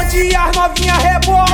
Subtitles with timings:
[0.00, 1.49] Onde as novinhas rebolam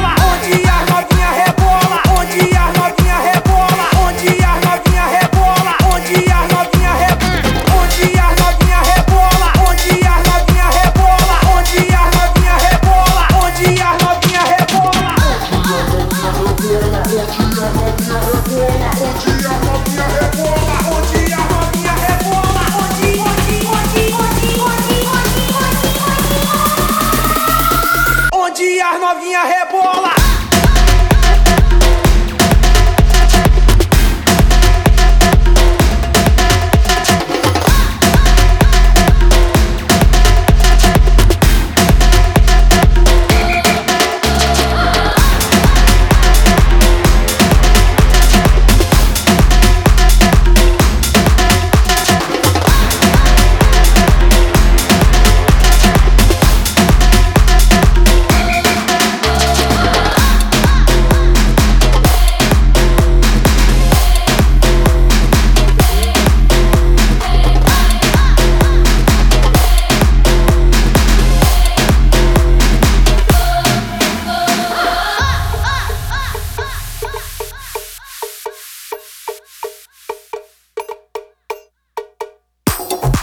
[29.76, 30.35] 播了。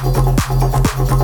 [0.03, 1.22] どこどこどこ?